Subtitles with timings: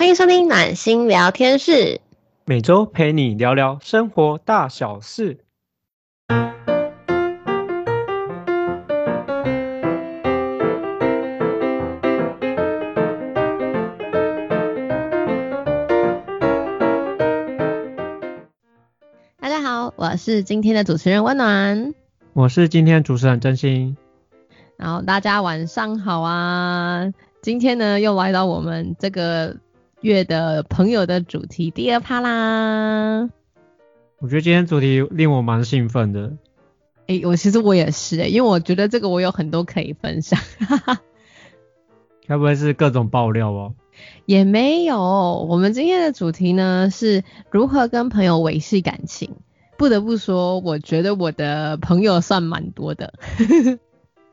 [0.00, 2.00] 欢迎收听暖心聊天室，
[2.46, 5.44] 每周陪你聊聊生活大小事。
[19.38, 21.92] 大家好，我是今天的主持人温暖，
[22.32, 23.98] 我是今天主持人真心。
[24.78, 27.12] 然后大家晚上好啊！
[27.42, 29.54] 今天呢，又来到我们这个
[30.00, 33.28] 月的朋友的主题第二趴啦。
[34.18, 36.32] 我觉得今天主题令我蛮兴奋的。
[37.06, 40.38] 诶，我其实我也是诶，因为我觉得这个我有很多可以分享。
[42.26, 43.74] 该不会是各种爆料哦？
[44.24, 49.36] 也没有，我们今天的主题呢是如何跟朋友维系感情。
[49.76, 53.14] 不得不说，我觉得我的朋友算蛮多的。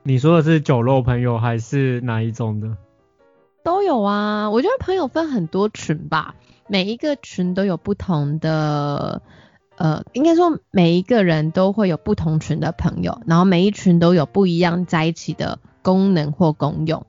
[0.04, 2.78] 你说的是酒肉朋友还是哪一种的？
[3.68, 6.36] 都有啊，我觉得朋友分很多群吧，
[6.68, 9.22] 每一个群都有不同的，
[9.76, 17.06] 呃，应该说每一个人都会有不同群的朋友，然后每一群都有不一样在一起的功能或功用。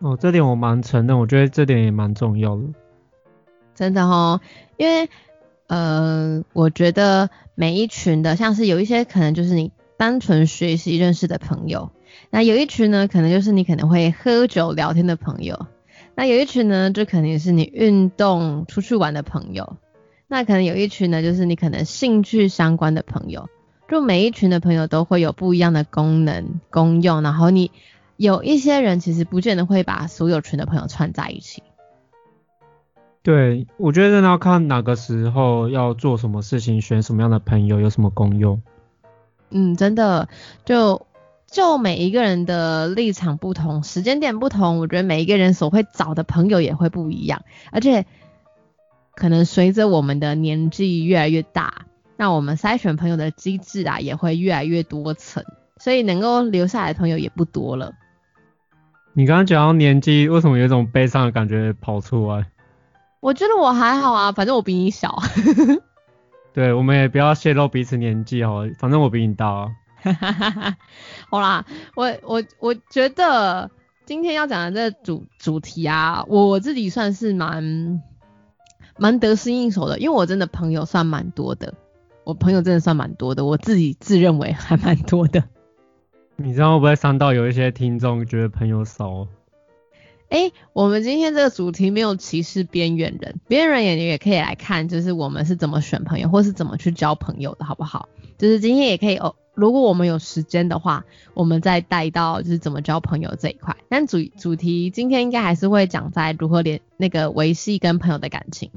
[0.00, 2.64] 哦，这点我蛮承认，我觉得这点也蛮重要的。
[3.74, 4.42] 真的哦，
[4.76, 5.08] 因为
[5.68, 11.92] 呃，我觉得每一群的，像是有一些可能就是你单纯学习认识的朋友。
[12.30, 15.56] 那有一群呢，可能就是你可能会喝酒聊天的朋友；
[16.14, 19.76] 那有一群呢，就肯定是你运动出去玩的朋友；
[20.28, 23.48] 那可能有一群呢，就是你可能兴趣相关的朋友。
[23.88, 27.70] 就每一群的朋友都会有不一样的功能功用，然后你
[28.16, 31.62] 有一些人其实不见得会把所有群的朋友串在一起。
[33.22, 38.62] 对，我觉得真的要看哪个时候要做什么事情，选什么样的朋友，有什么功用。
[39.50, 40.26] 嗯，真的
[40.64, 41.06] 就。
[41.52, 48.06] 就每一个人的立场不同，时间点不同，我觉得每一个人所会找的朋友也会不一样，而且
[49.14, 51.84] 可能随着我们的年纪越来越大，
[52.16, 55.44] 那我们筛选朋友的机制啊也会越来越多层，
[55.76, 57.92] 所以能够留下来的朋友也不多了。
[59.12, 62.46] 你刚刚讲到年纪，为什么有一种悲伤的感觉跑出来？
[63.20, 65.18] 我觉得我还好啊，反正我比你小。
[66.54, 69.68] 对，我们也不要泄露彼此年纪哦，反正我比你大啊。
[70.02, 70.76] 哈哈哈哈
[71.30, 71.64] 好啦，
[71.94, 73.70] 我我我觉得
[74.04, 78.02] 今天要讲的这主主题啊，我自己算是蛮
[78.98, 81.74] 蛮得心应手的，因为我真的朋友算蛮多的，
[82.24, 85.44] 我朋友真的算蛮多的，我自己自认为还蛮多的。
[86.36, 89.28] 你知道会不会伤到有一些听众觉得朋友少？
[90.28, 98.08] 哎，我们今天这个主题没有歧视边缘人，边缘人也也可以来看，就是我们是怎么选朋友，或是怎么去交朋友的，好不好？
[98.38, 99.36] 就是今天也可以哦。
[99.54, 101.04] 如果我们有时间的话，
[101.34, 103.76] 我们再带到就是怎么交朋友这一块。
[103.88, 108.70] 但主主题今天应该还是会讲在如何联那个维系跟朋友的感情。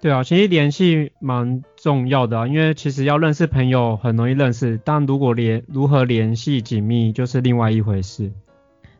[0.00, 8.30] 对啊，其实联系蛮重要的啊，因为其实要认识朋友很容易认识，但如果联如何联系紧密就是另外一回事。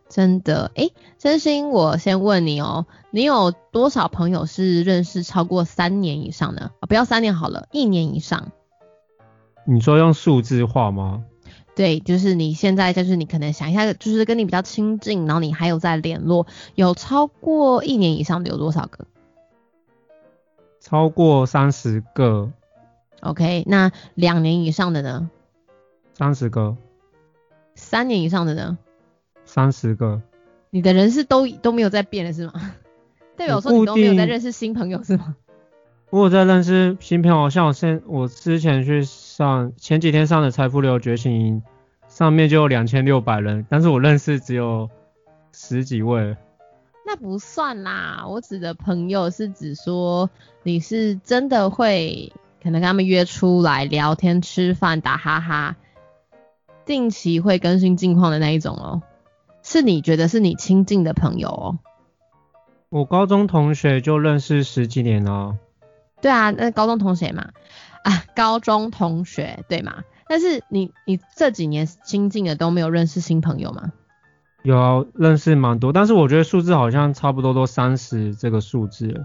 [0.08, 6.72] 真的，哎，真心我先问你哦，你有多少朋友是认识超过三年以上的？
[6.80, 8.52] 啊，不要三年好了，一年以上。
[9.64, 11.24] 你说用数字化吗？
[11.74, 19.06] 对，就是你现在就是你可能想一下，就是跟你比较亲近，然后你还有在联络，有超过一年以上的有多少个？
[20.80, 22.52] 超过三十个。
[23.20, 25.30] OK，那两年以上的呢？
[26.12, 26.76] 三十个。
[27.74, 28.78] 三年以上的呢？
[29.44, 30.22] 三十个。
[30.70, 32.52] 你的人是都都没有在变了是吗？
[33.36, 35.34] 代表说你都没有在认识新朋友是吗？
[36.10, 39.02] 我在认识新朋友，像我现我之前去
[39.36, 41.62] 上前几天上的财富流觉醒营，
[42.06, 44.88] 上面就有两千六百人，但是我认识只有
[45.50, 46.36] 十几位。
[47.04, 50.30] 那不算啦，我指的朋友是指说
[50.62, 55.74] 你是真的会可能跟他们约出来聊天、吃饭、打哈哈，
[56.86, 59.02] 定期会更新近况的那一种哦，
[59.64, 61.78] 是你觉得是你亲近的朋友哦。
[62.88, 65.58] 我高中同学就认识十几年了。
[66.20, 67.50] 对啊，那高中同学嘛，
[68.04, 70.04] 啊，高中同学对吗？
[70.28, 73.92] 但是你你这几年新进的都没有认识新朋友吗？
[74.62, 79.20] 有认识蛮多，但是我觉得数字好像差不多都三十这个数字了。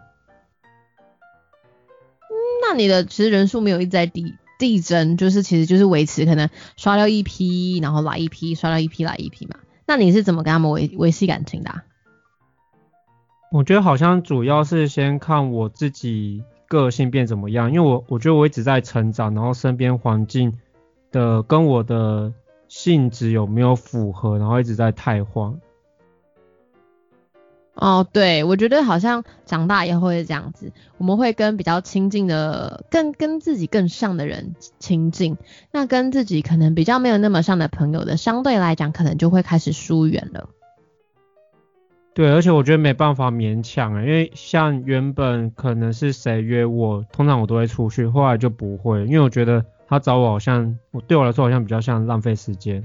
[2.23, 9.55] 嗯，那你的其实人数没有一直在递递增，就是其实就是维持可能刷掉一批，然后来一批，刷掉一批来一批嘛。
[9.85, 11.81] 那你是怎么跟他们维维系感情的？
[13.51, 16.43] 我觉得好像主要是先看我自己。
[16.69, 17.73] 个性变怎么样？
[17.73, 20.57] 因为我我觉得我一直在成长，然后身边环境
[21.11, 22.31] 的跟我的
[22.69, 25.59] 性质有没有符合，然后一直在太慌。
[27.73, 35.37] 哦，对，我觉得好像长大以后会这样子，我们会跟比较亲近的、更跟自己更像的人亲近，
[35.71, 40.49] 那跟自己可能比较没有那么像的朋友的，相对来讲可能就会开始疏远了。
[42.13, 52.83] 对，而且我觉得没办法勉强啊，因为像原本可能是谁约我，通常我都会出去，后来就不会，因为我觉得他找我好像，我对我来说好像比较像浪费时间。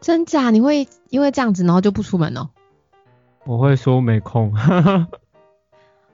[0.00, 0.50] 真假？
[0.50, 2.50] 你会因为这样子然后就不出门哦？
[3.46, 4.54] 我会说没空。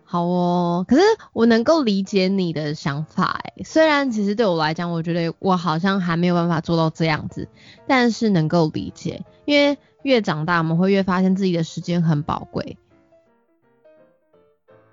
[0.04, 7.48] 好哦，可是我能够理解你的想法哎，虽然其实对我来讲，我觉得我好像还没有办法做到这样子，
[7.86, 12.76] 但是能够理解，因为越长大，我们会越发现自己的时间很宝贵。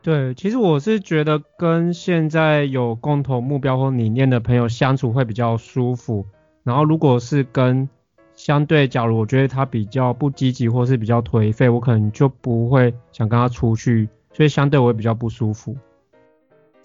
[0.01, 6.25] 对，其实我是觉得跟现在有共同目标或理念的朋友相处会比较舒服，
[6.63, 7.89] 然后如果是跟
[8.33, 15.75] 相对，假如我觉得他比较不积极或是比较颓废，我可能就不会想跟他出去，所以相对我会比较不舒服。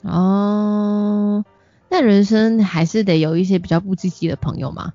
[0.03, 1.45] 哦，
[1.89, 4.95] 那人生还是得有一些比较不积极的朋友吗？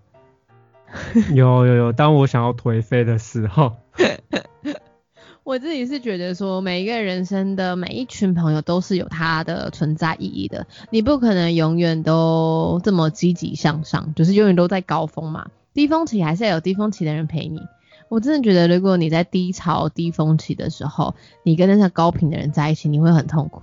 [1.34, 3.74] 有有有，当我想要颓废的时候。
[5.44, 15.48] 我自己是觉得说，每一个人生的每一群朋友都是有它的存在意义的，你不可能永远都这么积极向上，就是永远都在高峰嘛。
[15.74, 17.62] 低峰期还是要有低峰期的人陪你。
[18.10, 23.62] 我真的觉得，如果你在低潮、低峰期的时候，你跟那些高频的人在一起，你会很痛苦。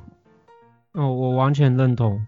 [0.93, 2.25] 哦，我完全认同。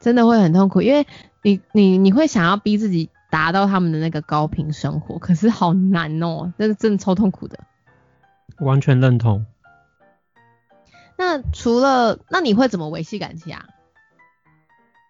[0.00, 1.06] 真的会很痛苦，因为
[1.42, 7.58] 你、你、你会想要逼自己达到他们的那个高频生活，可是好难哦，真的真的超痛苦的。
[8.58, 9.46] 完全认同。
[11.16, 13.64] 那除了，那你会怎么维系感情啊？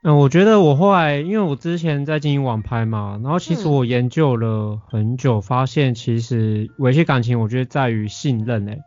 [0.05, 8.83] 嗯，我觉得我后来，因为我之前在经营网拍嘛，然后其实我研究了很久，发现其实维系感情，我觉得在于信任诶。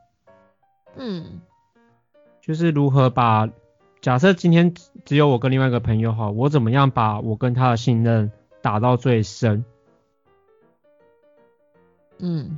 [0.96, 1.42] 嗯。
[2.42, 3.50] 就是如何把，
[4.00, 4.74] 假设今天
[5.04, 8.32] 只有我跟另外一个朋友哈，我怎么样把我跟他的信任
[8.66, 9.64] 打到最深？
[12.18, 12.58] 嗯，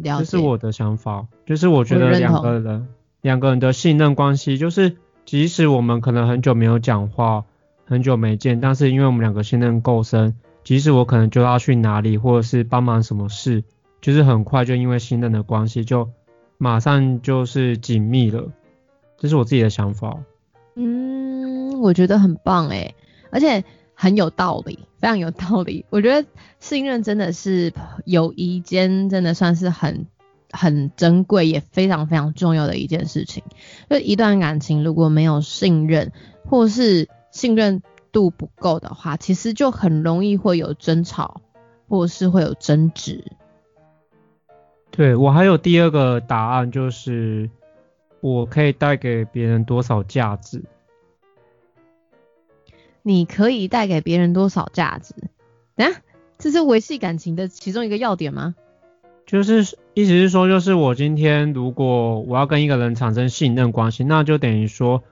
[0.00, 2.88] 这是我的想法，就是我觉得两个人
[3.22, 7.44] 两个人的信任关系，就是即使我们可能很久没有讲话。
[7.86, 13.64] 很久没见，但是因为我们两个信任够深，即使我可能就要去哪里，或者是帮忙什么事，
[14.02, 16.10] 就是很快就因为信任的关系，就
[16.58, 18.52] 马上就是紧密了。
[19.16, 20.18] 这是我自己的想法。
[20.74, 22.94] 嗯，我觉得很棒诶，
[23.30, 23.64] 而且
[23.94, 25.84] 很有道理，非常有道理。
[25.90, 26.28] 我觉得
[26.60, 27.72] 信任真的是
[28.04, 30.06] 友谊间真的算是很
[30.50, 33.42] 很珍贵，也非常非常重要的一件事情。
[33.88, 36.12] 就一段感情如果没有信任，
[36.44, 41.42] 或是信任度不够的话，其实就很容易会有争吵，
[41.88, 43.24] 或是会有争执。
[44.90, 47.48] 对我还有第二个答案，就是
[48.20, 50.64] 我可以带给别人多少价值？
[53.08, 55.14] 你可以带给别人多少价值？
[55.76, 55.88] 啊，
[56.38, 58.54] 这是维系感情的其中一个要点吗？
[59.24, 65.02] 就是意思是说，就是我今天如果我要跟一个人产生信任关系，那就等于说。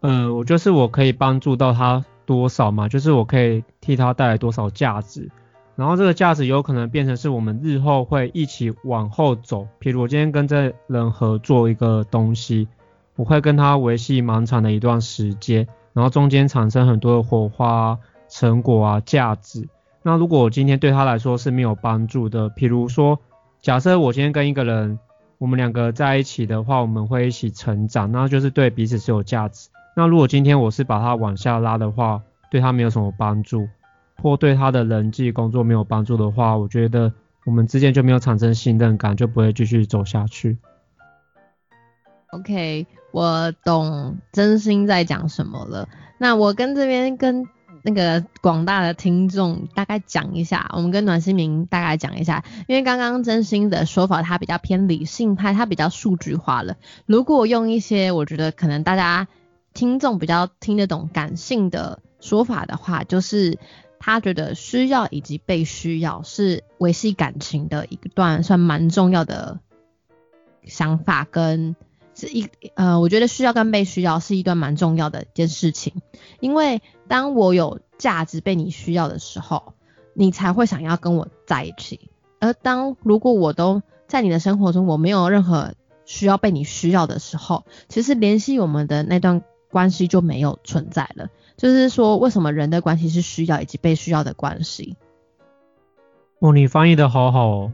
[0.00, 5.28] 嗯，我就是我可以帮助到他多少嘛，就是我可以替他带来多少价值，
[5.74, 9.66] 然后这个价值有可能变成是我们日后会一起往后走。
[9.80, 12.68] 譬如我今天跟这人合作一个东西，
[13.16, 19.68] 我会跟他维系蛮长的一段时间，然后中间产生很多的火花、成果啊、价值。
[20.02, 23.18] 那如果我今天对他来说是没有帮助的，譬如说，
[23.60, 24.98] 假设我今天跟一个人，
[25.38, 29.68] 我们两个在一起的话，我们会一起成长，那就是对彼此是有价值。
[29.96, 33.68] 那如果今天我是把他往下拉的话，对他没有什么帮助，
[34.22, 37.12] 或对他的人际工作没有帮助的话，我觉得
[37.44, 40.56] 我们之间就没有产生信任感，就不会继续走下去。
[42.30, 45.88] OK，我懂真心在讲什么了。
[46.18, 47.46] 那我跟这边跟
[47.82, 56.76] 那个广大的听众大概讲一下，我们跟暖心明大概讲一下，因为刚刚真心的说法他比较偏理性派，他比较数据化了。
[57.06, 59.28] 如果用一些我觉得可能大家。
[59.74, 63.60] 听众比较听得懂感性的说法的话，就是
[64.00, 69.60] 他觉得需要以及被需要是维系感情的一段算蛮重要的
[70.64, 71.76] 想法，跟
[72.18, 76.02] 是一呃，我觉得需要跟被需要是一段蛮重要的一件事情。
[76.40, 79.72] 因为当我有价值被你需要的时候，
[80.12, 82.10] 你才会想要跟我在一起。
[82.40, 85.72] 而当如果我都在你的生活中，我没有任何
[86.04, 89.42] 需要被你需要的时候，其实联系我们的那段。
[89.70, 94.96] 关系就没有存在了，就是说，为什么人的关系是需要以及被需要的关系？
[96.38, 97.72] 哦，你翻译的好好哦。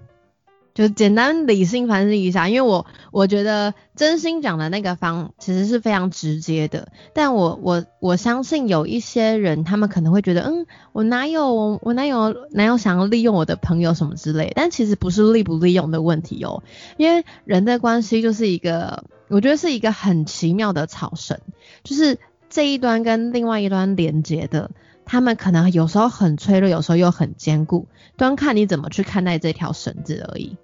[0.74, 16.64] 就简单理性分析一下，因为我我觉得真心讲的那个方其实是非常直接的，但我我我相信有一些人他们可能会觉得，嗯，我哪有我哪有哪有想要利用我的朋友什么之类，但其实不是利不利用的问题哦，
[16.96, 21.38] 因为人的关系就是一个，我觉得是一个很奇妙的草绳，
[21.84, 22.18] 就是
[22.50, 24.72] 这一端跟另外一端连接的。
[25.06, 30.56] 他们可能有时候很脆弱，有时候又很坚固，端看你怎么去看待这条绳子而已。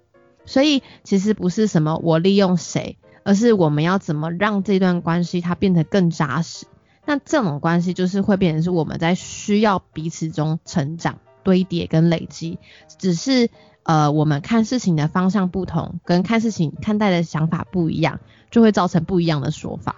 [0.45, 6.65] 所以其实不是什么我利用谁，而是我们要怎么让这段关系它变得更扎实。
[7.05, 12.59] 那这种关系就是会变成是我们在需要彼此中成长、堆叠跟累积。
[12.97, 13.49] 只是
[13.83, 18.19] 呃，我们看事情的方向不同，跟看事情看待的想法不一样，
[18.51, 19.95] 就会造成不一样的说法。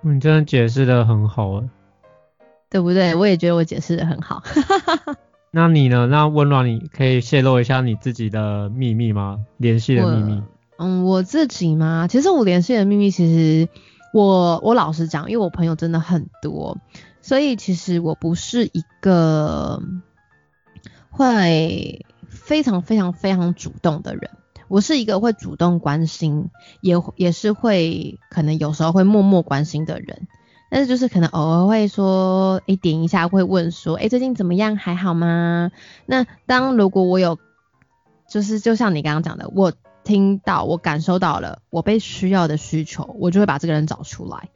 [0.00, 1.64] 你真的解释的很好啊。
[2.70, 3.14] 对不对？
[3.14, 4.42] 我也觉得我解释的很好。
[5.54, 6.08] 那你呢？
[6.08, 9.38] 那温暖，你可以泄露一下你自己的秘密吗？
[9.56, 10.42] 联系的秘密？
[10.78, 12.08] 嗯，我自己吗？
[12.08, 13.68] 其实我联系的秘密，其实
[14.12, 16.78] 我我老实讲，因为我朋友真的很多，
[17.22, 19.80] 所以其实我不是一个
[21.10, 24.30] 会非常非常非常主动的人。
[24.66, 26.48] 我是一个会主动关心，
[26.80, 30.26] 也也是会可能有时候会默默关心的人。
[30.74, 34.76] 但是就是可能偶尔会说，哎，点一下会问说，哎，最近怎么样？
[34.76, 35.70] 还好吗？
[36.04, 37.38] 那当如果我有，
[38.28, 44.48] 就是就像你刚刚讲的，我听到我感受到了我被需要的需求，我就会把这个人找出来，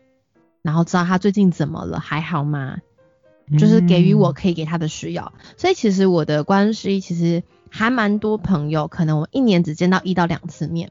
[0.61, 2.79] 然后知道他最近怎么了，还好吗？
[3.57, 5.33] 就是给予我可以给他的需要。
[5.57, 10.91] 所以其实我的关系其实还蛮多朋友，可能我一年只见到一到两次面，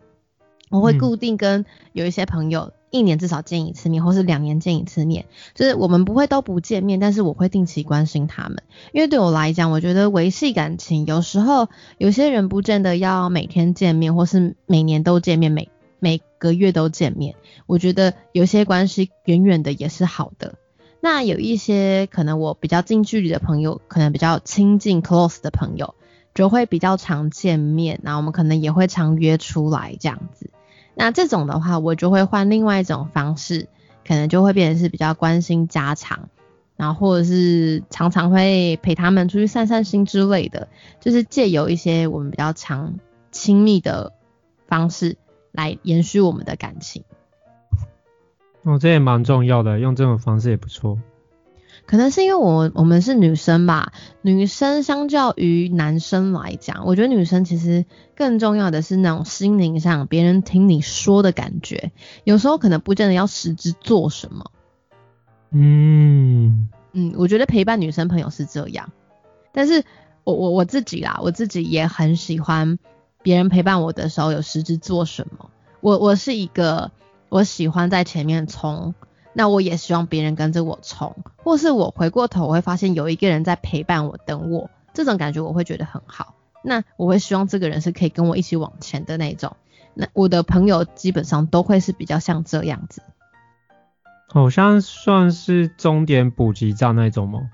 [0.69, 2.71] 我会固定跟有一些朋友。
[2.89, 15.69] 一年至少见一次面，或是两年见一次面，就是我们不会都不见面，但是我会定期关心他们，因为对我来讲，我觉得维系感情有时候有些人不见得要每天见面，或是每年都见面，每
[15.99, 20.55] 每个月都见面，我觉得有些关系远远的也是好的。
[21.01, 25.93] 那有一些可能我比较近距离的朋友，可能比较亲近 close 的朋友，
[26.33, 30.49] 就会比较常见面，然后我们可能也会常约出来这样子。
[30.99, 33.69] 那这种的话，我就会换另外一种方式，
[34.05, 36.27] 可能就会变成是比较关心家常，
[36.75, 40.67] 然后或者是常常会陪他们出去散散心之类的，
[40.99, 42.95] 就是借由一些我们比较常
[43.31, 44.13] 亲密的
[44.65, 45.17] 方式
[45.51, 47.03] 来延续我们的感情。
[48.63, 50.97] 哦，这也蛮重要的，用这种方式也不错。
[51.87, 61.93] 可能是因为我我们是女生吧，女生相较于男生来讲，我觉得女生其实更重要的是那种心灵上别人听你说的感觉，
[62.25, 64.51] 有时候可能不见得要实质做什么。
[65.51, 68.91] 嗯嗯，我觉得陪伴女生朋友是这样，
[69.53, 69.85] 但是
[70.25, 72.77] 我我我自己啦，我自己也很喜欢
[73.23, 75.49] 别人陪伴我的时候有实质做什么。
[75.79, 76.91] 我我是一个
[77.29, 78.93] 我喜欢在前面冲。
[79.37, 86.33] 那我也希望别人跟着我冲，或是我回过头我会发现有一个人在陪伴我等我，这种感觉我会觉得很好。
[86.63, 89.55] 那我会希望这个人是可以跟我一起往前的那种。
[89.93, 93.03] 那我的朋友基本上都会是比较像这样子，
[94.27, 97.51] 好像算是终点补给站那种吗？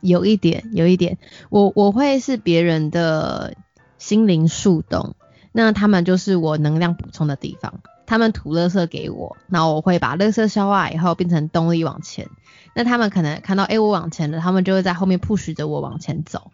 [0.00, 1.18] 有一点，有一点，
[1.50, 3.54] 我我会是别人的
[3.96, 5.14] 心灵树洞，
[5.52, 7.80] 那他们就是我能量补充的地方。
[8.06, 12.28] 他们吐垃圾给我，然后我会把垃圾消化以后变成动力往前。
[12.74, 16.50] 那他们可能看到哎我往前了，他们就会在后面 push 着我往前走。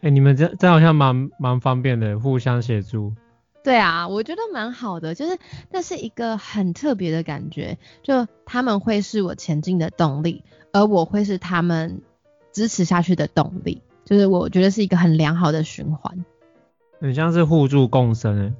[0.00, 3.14] 哎，你们这这好像蛮蛮方便的，互相协助。
[3.64, 5.36] 对啊，我觉得蛮好的，就是
[5.70, 12.00] 那是一个很特别的感觉，就他们会是我前进的动力，而我会是他们
[12.52, 16.24] 支持下去的动力，就是我觉得是一个很良好的循环。
[17.00, 18.54] 很像是互助共生哎。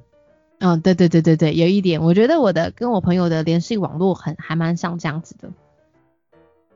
[0.59, 5.49] 嗯，对对对对对，有一点，我觉得我的跟我朋友的联系网络很还蛮像这样子的。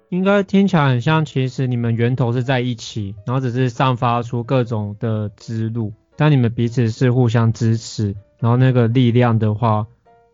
[0.09, 9.87] 应该听起来很像，其实你们源头是在一起，然后只是散发出各种的支路，但你们彼此是互相支持，然后那个力量的话，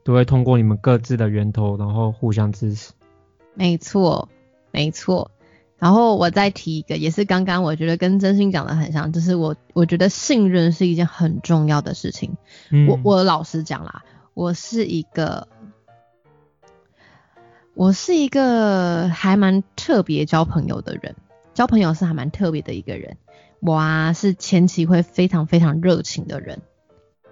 [0.03, 2.91] 都会通过你们各自的源头，然后互相支持。
[3.55, 4.29] 没错，
[4.71, 5.31] 没错。
[5.79, 12.35] 然后我再提一个，也是刚刚我觉得跟真心讲的很像，就是我我觉得信任是一件很重要的事情。
[12.87, 15.47] 我我老实讲啦，我是一个
[17.73, 21.15] 我是一个还蛮特别交朋友的人，
[21.53, 23.15] 交朋友是还蛮特别的一个人。
[23.61, 26.61] 我啊是前期会非常非常热情的人，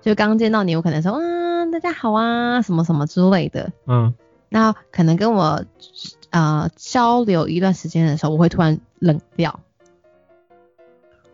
[0.01, 4.13] 就刚见到你，我可能说啊大家好啊什么什么之类的，嗯，
[4.49, 5.63] 那可能跟我。
[6.29, 9.61] 呃，交流一段时间的时候，我会突然冷掉。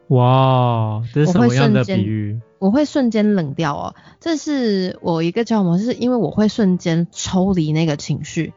[0.10, 2.40] 哇，这是什么样的比喻？
[2.60, 8.54] 我会瞬间冷掉哦，这是我一个交友模式，是因为我会瞬间抽离那个情绪，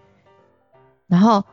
[1.07, 1.45] 然后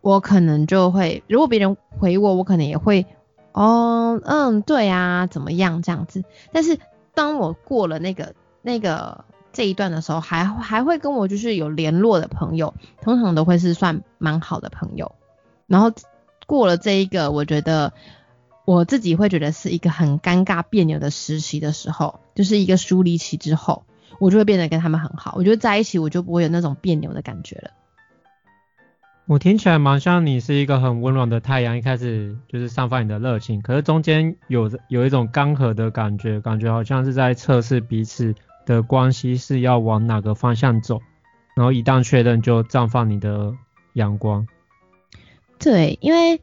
[0.00, 3.06] 我可能就会，如果别人回我，我可能也会，
[3.50, 6.22] 哦，嗯，对啊，怎么样这样子。
[6.52, 6.78] 但是
[7.14, 15.12] 当我过了那个那个这一段的时候，还还会跟我就是有联络的朋友，通常都会是算蛮好的朋友。
[15.66, 15.92] 然后
[16.46, 17.92] 过了这一个，我觉得
[18.64, 23.84] 我自己会觉得是一个很尴尬别扭的时期的时候，就是一个疏离期之后，
[24.18, 25.34] 我就会变得跟他们很好。
[25.36, 27.70] 我觉得在一起我就不会有那种别扭的感觉了。
[29.26, 38.34] 我听起来蛮像你是一个很温暖的太阳，一开始就是散发你的热情，可是中间有有一种干涸的感觉，感觉好像是在测试彼此
[38.70, 41.00] 的关系是要往哪个方向走，
[41.56, 43.52] 然后一旦确认就绽放你的
[43.94, 44.46] 阳光。
[45.58, 46.40] 对，因为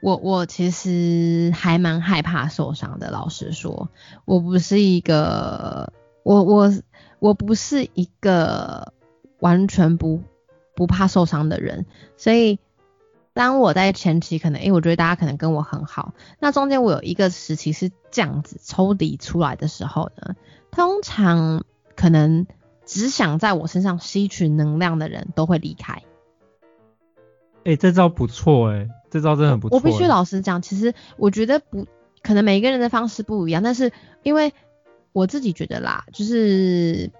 [0.00, 3.10] 我我其实还蛮害怕受伤的。
[3.10, 3.90] 老实说，
[4.24, 6.72] 我不是一个我我
[7.18, 8.92] 我不是一个
[9.40, 10.22] 完全不
[10.76, 11.84] 不怕受伤的人，
[12.16, 12.60] 所以
[13.34, 20.34] 当我在前期可能，诶，我觉得大家可能跟我很好，那中间我有一个时期是这样子抽离出来的时候呢，
[20.70, 21.64] 通常
[21.96, 22.46] 可能
[22.84, 26.02] 只想在我身上吸取能量的人都会离开。
[27.64, 31.86] 哎、这招不错哎、这招真的很不错、我必须欸老实讲，其实我觉得不
[32.22, 34.52] 可能每一个人的方式不一样，但是因为
[35.12, 37.10] 我自己觉得啦，就是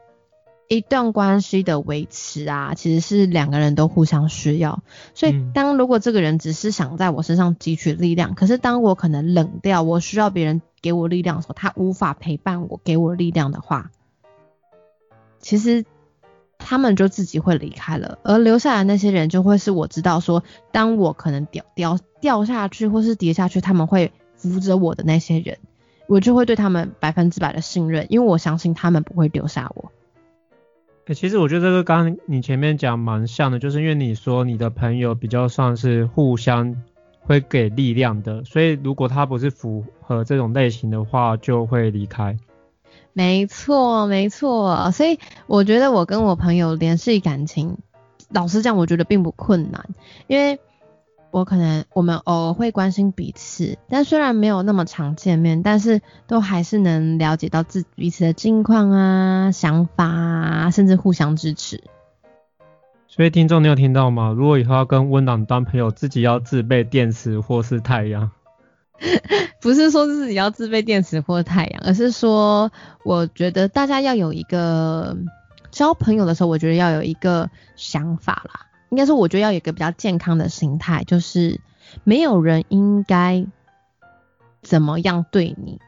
[0.71, 4.85] 一段关系的维持啊，其实是两个人都互相需要。
[5.15, 13.91] 所以嗯当如果这个人只是想在我身上汲取力量，可是当我可能冷掉，我需要别人给我力量的时候，他无法陪伴我，给我力量的话，
[15.41, 15.85] 其实
[16.57, 25.59] 他们就自己会离开了，而留下来那些人就会是我知道说，当我可能掉掉掉下去或是跌下去，他们会扶着我的那些人，
[26.07, 29.91] 我就会对他们百分之百的信任，因为我相信他们不会丢下我。
[31.15, 36.77] 其实我觉得这个刚刚你前面讲蛮像的，就是因为你说你的朋友比较算是互相
[37.21, 42.37] 会给力量的，所以如果他不是符合这种类型的话，就会离开。
[43.13, 47.77] 没错，没错，所以我觉得我跟我朋友联系感情，
[48.29, 49.85] 老实讲，我觉得并不困难，
[50.29, 50.61] 因为
[51.31, 61.83] 我可能我们偶尔会关心彼此，但虽然没有那么常见面，但是都还是能了解到自彼此的近况啊、想法啊，甚至互相支持。
[63.07, 64.33] 所以听众你有听到吗？
[64.37, 68.31] 如果以后要跟温暖当朋友，自己要自备电池或是太阳。
[69.63, 72.71] 不是说自己要自备电池或太阳，而是说，
[73.05, 75.17] 我觉得大家要有一个
[75.71, 78.67] 交朋友的时候，我觉得要有一个想法啦。
[78.91, 81.61] 应该说，我觉得要有一个比较健康的心态，就是
[82.05, 83.47] 没有人应该
[84.63, 85.81] 怎么样对你，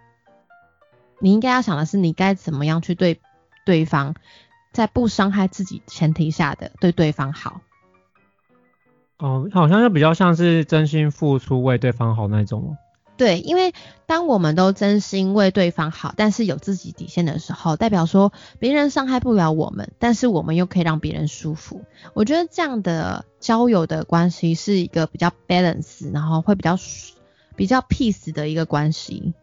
[1.19, 3.21] 你应该要想的是你该怎么样去对
[3.65, 4.15] 对方，
[4.73, 7.61] 在不伤害自己前提下的对对方好。
[9.19, 12.77] 哦，好像就比较像是真心付出为对方好那种哦。
[13.23, 13.73] 对，因为
[14.07, 21.83] 当我们都真心为对方好，但是有自己底线的时候，代表说别人伤害不了我们，但是我们又可以让别人舒服。
[22.15, 26.77] 我觉得这样的交友的关系是一个比较 balance，然后会比较
[27.55, 29.35] 比较 peace 的一个关系。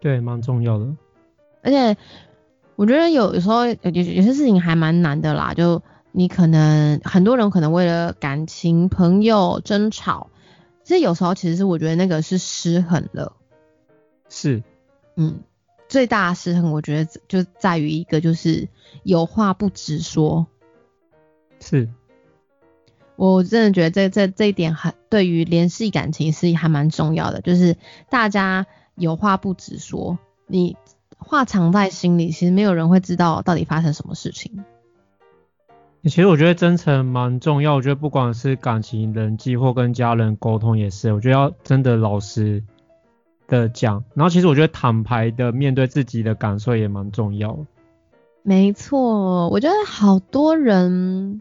[0.00, 0.86] 对，蛮重要的。
[1.64, 1.96] 而且
[2.76, 10.28] 我觉得有有时候有有有些事情还蛮难的啦，就你可能很多人可能为了感情、朋友争吵。
[10.92, 13.34] 其实有时候，其实是我觉得那个是失衡了。
[14.28, 14.62] 是，
[15.16, 15.40] 嗯，
[15.88, 18.68] 最大的失衡，我觉得就在于一个就是
[19.02, 20.46] 有话不直说。
[21.60, 21.88] 是，
[23.16, 27.78] 我真的觉得这这这一点很对于联系感情是还蛮重要的，就是
[28.10, 30.76] 大家有话不直说，你
[31.16, 34.62] 话藏在心里，其实没有人会知道到底发生什么事情。
[36.04, 42.64] 其实我觉得真诚蛮重要，我觉得不管是感情、人际或跟家人沟通也是，我觉得要真的老实
[43.46, 44.02] 的讲。
[44.14, 47.56] 然后其实我觉得坦白的面对自己的感受也蛮重要。
[48.42, 51.40] 没错，我觉得好多人，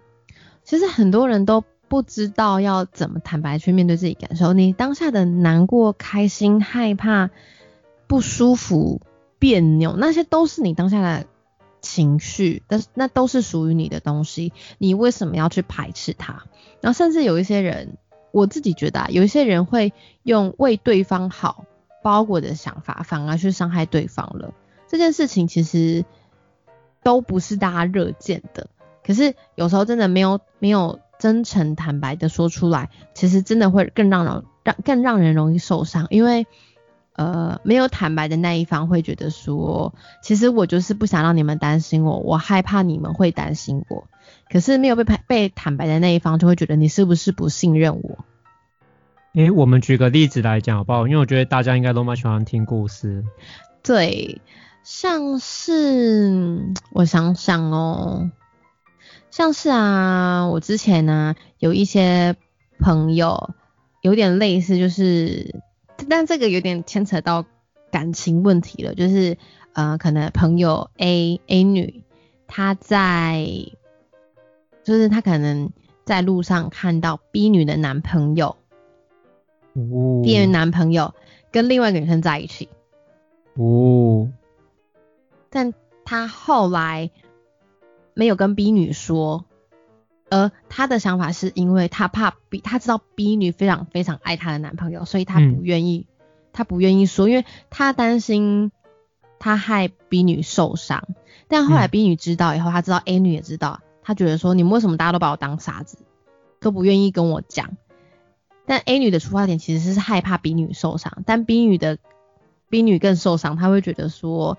[0.63, 4.53] 其实很多人都不知道要怎么坦白去面对自己感受。
[4.53, 7.31] 你当下的难过、开心、害怕、
[8.05, 9.01] 不舒服、
[9.39, 11.25] 别扭，那些都是你当下的
[11.81, 16.43] 情绪，但是那都是属于你的东西，你为什么要去排斥它？
[16.79, 17.97] 然后甚至有一些人，
[18.31, 21.65] 我自己觉得啊，有一些人会用为对方好
[22.03, 24.53] 包裹的想法，反而去伤害对方了。
[24.87, 26.05] 这件事情其实
[27.03, 28.67] 都不是大家热见的，
[29.05, 36.45] 可是有时候真的没有没有真诚坦白的说出来，其实真的会更让人让更让人容易受伤，因为
[37.21, 44.07] 呃没有坦白的那一方会觉得说，其实我就是不想让你们担心我，我害怕你们会担心我。
[44.49, 48.25] 可是没有被被坦白的那一方就会觉得你是不是不信任我？
[49.33, 51.07] 诶，我们举个例子来讲好不好？
[51.07, 53.23] 因为我觉得大家应该都蛮喜欢听故事。
[53.83, 54.41] 对，
[54.83, 58.31] 像是我想想哦，
[59.29, 62.35] 像是啊，我之前呢有一些
[62.79, 63.53] 朋友
[64.01, 65.61] 有点类似，就是
[66.09, 67.45] 但这个有点牵扯到
[67.91, 69.37] 感情问题了，就是
[69.73, 72.03] 呃，可能朋友 A A 女
[72.47, 73.45] 她在。
[74.83, 75.71] 就是她可能
[76.05, 78.57] 在路上看到 B 女的男朋友
[79.75, 81.13] ，B 女男朋友
[81.51, 82.67] 跟另外一个女生在一起，
[83.53, 84.31] 哦，
[85.51, 85.71] 但
[86.03, 87.11] 她后来
[88.15, 89.45] 没有跟 B 女说，
[90.31, 96.07] 而他的想法是因为他怕 B，他知道 B 女非常非常爱她的男朋友，所以他不愿意，
[96.53, 98.71] 他不愿意说，因为他担心
[99.37, 101.05] 他害 B 女受伤。
[101.49, 103.81] 但后来 B 女知道以后，他知道 A 女也知道。
[104.03, 105.97] 他觉得说你们为什么大家都把我当傻子，
[106.59, 107.77] 都不愿意跟我讲。
[108.65, 111.99] 但 A 女的出发点其实是害怕 B 女受伤，但 B 女的
[112.69, 114.57] B 女更受伤，她会觉得说，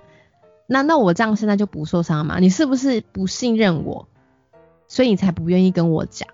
[0.67, 2.39] 难道我这样现在就不受伤吗？
[2.41, 4.07] 你是不是不信任我，
[4.93, 6.29] 所以你才不愿意跟我讲？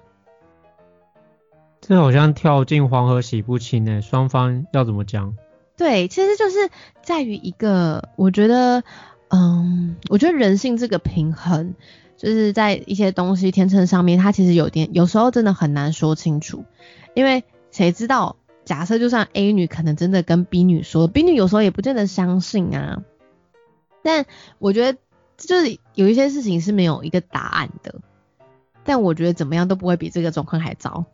[1.80, 5.36] 这好像跳进黄河洗不清诶，双方要怎么讲？
[5.76, 6.68] 对，其实就是
[7.00, 8.82] 在于一个，我觉得，
[9.28, 11.76] 嗯，我觉得人性这个平衡。
[12.16, 16.64] 就是在一些东西天秤上面，它其实有点，有时候真的很难说清楚，
[17.14, 18.34] 因为谁知道？
[18.64, 23.04] 假设就算 A 女可能真的跟 B 女说，B 女有时候也不见得相信啊。
[24.02, 24.26] 但
[24.58, 24.98] 我觉得
[25.36, 28.00] 就是有一些事情是没有一个答案的，
[28.88, 31.04] 但我觉得怎么样都不会比这个状况还糟。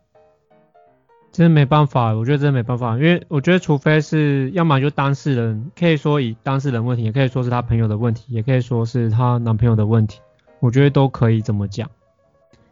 [1.33, 10.21] 真的没办法，我觉得真的没办法，因为我觉得除非是要么就当事人，可以说以当事人问题，也可以说是他朋友的问题，也可以说是她男朋友的问题。
[10.61, 11.91] 我觉得都可以这么讲，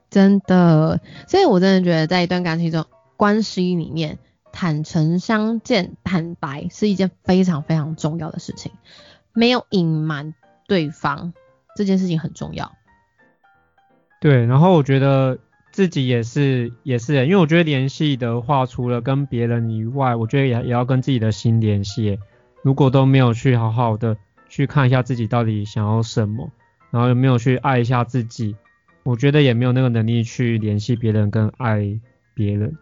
[0.09, 2.85] 真的，所以我真的觉得在一段感情中
[3.17, 4.19] 关系里面，
[4.53, 8.71] 坦诚相见、坦白是一件非常非常重要的事情，
[9.33, 10.33] 没有隐瞒
[10.65, 11.33] 对方
[11.75, 12.71] 这件事情很重要。
[14.23, 15.37] 对，然后我觉得
[15.73, 22.17] 自己也是也是，因为我觉得联系的话，除了跟别人以外，我觉得也也要跟自己的心联系。
[22.61, 24.15] 如果都没有去好好的
[24.47, 26.49] 去看一下自己到底想要什么。
[26.89, 28.55] 然后有没有去爱一下自己？
[29.03, 31.99] 我觉得也没有那个能力去联系别人跟爱
[32.33, 32.77] 别人。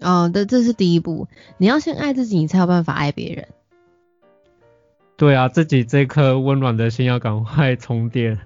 [0.00, 3.46] 哦，这这是第一步，你要先爱自己，你才有办法爱别人。
[5.16, 8.40] 对啊，自己这颗温暖的心要赶快 充电，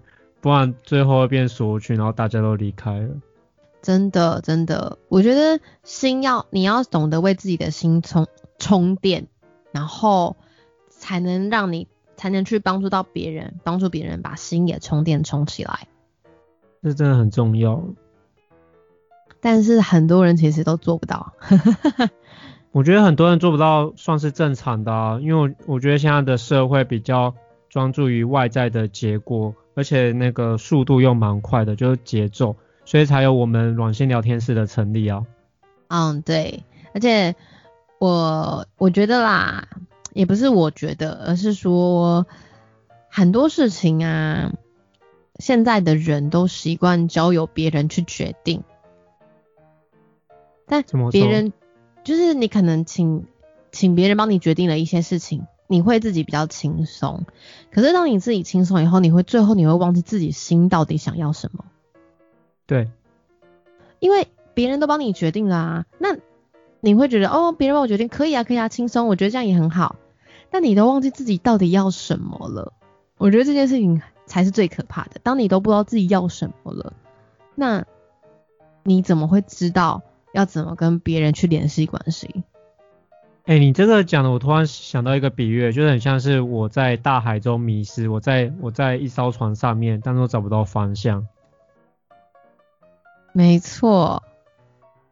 [0.45, 3.09] 不然最后会变俗去，然后大家都离开了。
[3.81, 8.27] 真的真的，我觉得心要你要懂得为自己的心充
[8.59, 9.27] 充电，
[9.73, 10.37] 然后
[10.91, 11.89] 才能让你。
[12.17, 15.89] 才能去帮助到别人，帮助别人把心也充电充起来，
[16.81, 17.83] 这真的很重要。
[19.41, 21.33] 但是很多人其实都做不到。
[22.71, 27.35] 我觉得很多人做不到算是正常的，因为我觉得现在的社会比较
[27.69, 35.25] 专注于外在的结果，而且那个速度又蛮快的，就是节奏，所以才有我们软性聊天室的成立啊。
[35.89, 37.35] 嗯，对，而且
[37.99, 39.69] 我我觉得啦。
[40.13, 42.25] 也不是我觉得，而是说
[43.09, 44.53] 很多事情啊，
[45.41, 48.63] 现在的人都习惯交由别人去决定。
[50.67, 51.53] 但别人
[52.05, 53.27] 就是你可能请
[53.73, 57.27] 请别人帮你决定了一些事情，你会自己比较轻松。
[57.73, 61.65] 可是当你自己轻松以后，你会最后你会忘记自己心到底想要什么。
[62.67, 62.91] 对，
[63.99, 66.17] 因为别人都帮你决定了啊，那
[66.81, 69.97] 你会觉得哦，别人帮我决定可以啊，可以啊，轻松，我觉得这样也很好。
[70.51, 72.73] 但你都忘记自己到底要什么了？
[73.19, 75.21] 我觉得这件事情才是最可怕的。
[75.25, 76.93] 当你都不知道自己要什么了，
[77.57, 77.85] 那
[78.85, 82.45] 你怎么会知道要怎么跟别人去联系关系？
[83.45, 91.27] 哎，你这个讲的，我突然想到一个比喻，就是很像是我在大海中迷失，我在我在一艘船上面，但是我找不到方向。
[93.33, 94.23] 没错，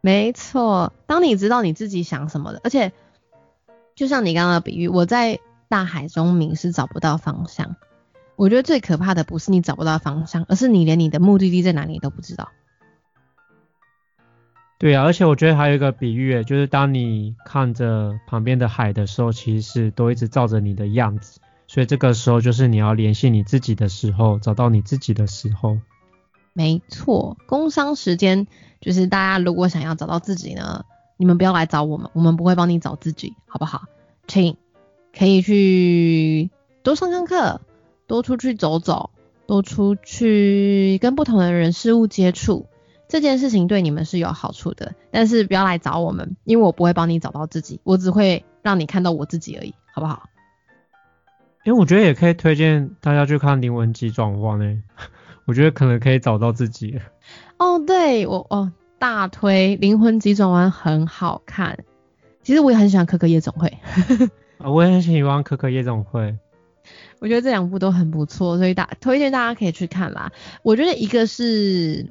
[0.01, 0.91] 没错。
[1.05, 2.91] 当你知道你自己想什么的，而且。
[3.95, 7.75] 就像你刚刚的比喻，我在大海中迷失，找不到方向。
[8.35, 12.49] 我觉得最可怕的不是你找不到方向，而是你连你的目的地在哪里都不知道。
[14.83, 21.39] 对啊，而且我觉得还有一个比喻，就是当你看着旁边的海的时候，其实都一直照着你的样子。
[21.67, 25.77] 所以这个时候就是你要联系你自己的时候，找到你自己的时候。
[26.51, 28.45] 没错，工商时间
[28.81, 30.83] 就是大家如果想要找到自己呢，
[31.15, 33.83] 你们不要来找我们，我们不会帮你找自己，好不好？
[34.27, 34.57] 请
[35.17, 36.51] 可以去
[36.83, 37.61] 多上上课，
[38.05, 39.11] 多出去走走，
[39.47, 42.65] 多出去跟不同的人事物接触，
[43.13, 44.95] 这件事情对你们是有好处的。
[45.11, 50.23] 但是不要来找我们，因为我不会帮你找到自己，我只会让你看到我自己而已，好不好？
[51.63, 54.81] 因为我觉得也可以推荐大家去看《灵魂急转弯》呢，
[55.45, 56.99] 我觉得可能可以找到自己。
[57.59, 61.77] 哦，对我哦，大推《灵魂急转弯》很好看。
[62.41, 63.77] 其实我也很喜欢《可可夜总会》
[64.57, 66.19] 啊，我也很喜欢《可可夜总会》。
[67.19, 70.31] 我觉得这两部都很不错，所以大推荐大家可以去看啦。
[70.63, 72.05] 我觉得一个是，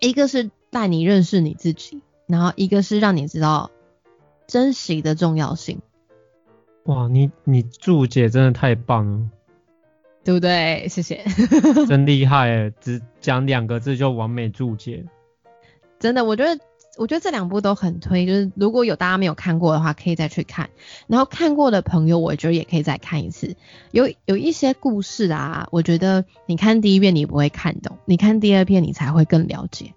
[0.00, 3.70] 一个是带你认识你自己，然后一个是让你知道
[4.46, 5.80] 珍惜的重要性。
[6.84, 9.30] 哇，你你注解真的太棒了，
[10.24, 10.88] 对不对？
[10.88, 11.22] 谢谢，
[11.86, 15.04] 真厉害，只讲两个字就完美注解。
[15.98, 16.58] 真的，我觉得
[16.98, 20.68] 我觉得这两部都很推，就是如果有大家没有看过的话，可以再去看。
[21.06, 23.56] 然后看过的朋友，我觉得也可以再看一次。
[23.92, 29.94] 有有一些故事啊，我觉得你看第一遍你不会看懂，你看第二遍你才会更了解。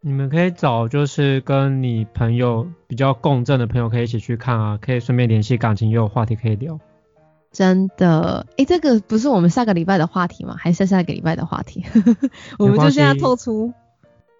[0.00, 6.78] 你们可以找就是跟你朋友比较共振的朋友，可以一起去看啊，可以顺便联系感情，也有话题可以聊。
[7.50, 10.54] 真的，诶，这个不是我们下个礼拜的话题吗？
[10.58, 11.84] 还是下个礼拜的话题？
[12.58, 13.72] 我们就现在透出。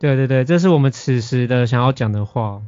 [0.00, 2.62] 对对对，这是我们此时的想要讲的话。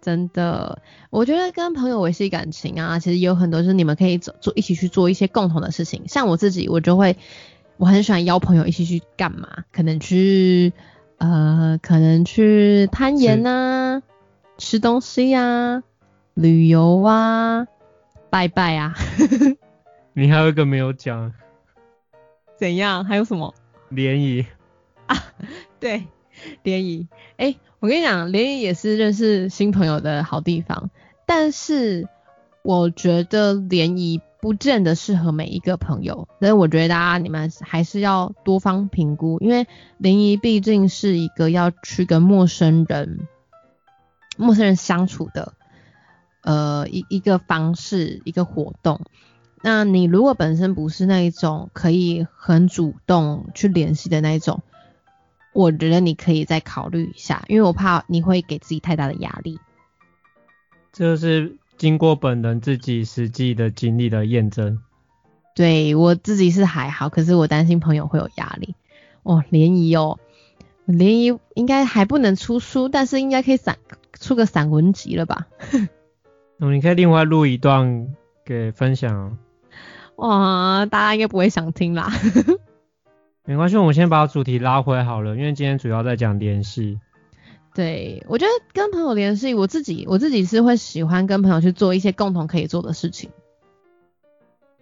[0.00, 0.80] 真的，
[1.10, 6.08] 我觉得跟朋友维系感情啊，其实有很多是你们可以做做一起去做一些共同的事情。
[6.08, 7.16] 像我自己，我就会
[7.76, 9.48] 我很喜欢邀朋友一起去干嘛？
[9.72, 10.72] 可能去。
[11.18, 14.02] 呃，可能去攀岩啊，
[14.58, 15.84] 吃东西啊，
[16.34, 17.68] 旅游啊，
[18.28, 18.92] 拜拜啊。
[20.14, 21.32] 你还有一个没有讲。
[22.56, 23.04] 怎样？
[23.04, 23.54] 还有什么？
[23.90, 24.44] 联谊。
[25.06, 25.16] 啊，
[25.78, 26.02] 对，
[26.62, 27.08] 联谊。
[27.36, 30.90] 哎，我跟你讲，联谊也是认识新朋友的好地方，
[31.26, 32.08] 但是
[32.62, 34.20] 我觉得联谊。
[34.42, 43.20] 不见得适合每一个朋友，所以我觉得大家你们还是要多方评估，因为联谊毕竟是一个要去跟陌生人、
[44.36, 45.52] 陌生人相处的，
[46.42, 49.02] 呃一一个方式一个活动。
[49.62, 54.64] 那你如果本身不是那一种可以很主动去联系的那一种，
[55.52, 59.58] 我觉得你可以再考虑一下，因为我怕你会给自己太大的压力。
[60.92, 61.56] 这是。
[61.78, 64.78] 经过本人自己实际的经历的验证，
[65.56, 68.76] 对我自己是还好，可是我担心朋友会有压力。
[69.24, 70.20] 哦，联谊哦，
[70.84, 73.78] 联谊应该还不能出书，但是应该可以散
[74.12, 75.48] 出个散文集了吧？
[76.60, 79.36] 哦，你可以另外录一段给分享。
[80.16, 82.12] 哇，大家应该不会想听啦。
[83.44, 87.00] 没关系，我们先把主题拉回好了，因为今天主要在讲联系。
[87.74, 93.30] 对，我觉得跟朋友联系，我自己我自己是会喜欢跟朋友去做一些共同可以做的事情。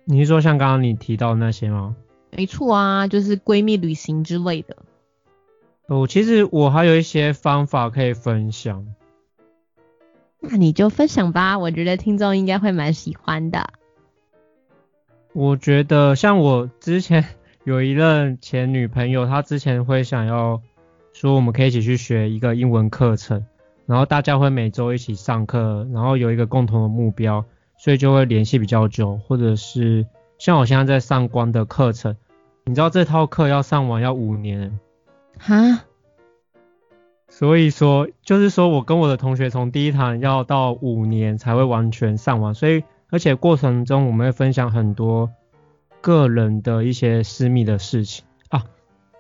[0.05, 1.97] 你是说像刚刚你提到那些吗？
[2.33, 4.77] 没错啊，就是闺蜜旅行之类的。
[5.87, 8.87] 哦，其实我还有一些方法可以分享。
[10.41, 13.73] 那你就分享吧，我觉得听众应该会蛮喜欢的。
[15.33, 17.25] 我觉得像我之前
[17.65, 20.61] 有一任前女朋友，她之前会想要。
[21.13, 23.45] 说我们可以一起去学一个英文课程，
[23.85, 27.45] 然后大家会每周一起上课，然后有一个共同的目标，
[27.77, 29.19] 所以就会联系比较久。
[29.27, 30.07] 或者是
[30.39, 32.17] 像我现在在上光的课程，
[32.65, 34.79] 你知道这套课要上完要五年，
[35.37, 35.83] 哈？
[37.29, 45.29] 所以说就是说我跟我的同学从第一堂要到五年才会完全上完，所以而且过程中我们会分享很多
[46.01, 48.65] 个人的一些私密的事情啊，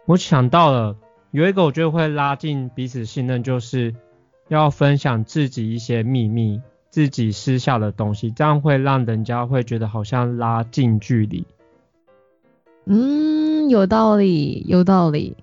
[0.06, 0.96] 我想到了。
[1.32, 3.94] 有一个我觉得会拉近彼此信任，就是
[4.48, 11.46] 要分享自己一些秘密，自己私下的东西，这样会让人家会觉得好像拉近距离。
[12.86, 15.36] 嗯，有道理，有道理。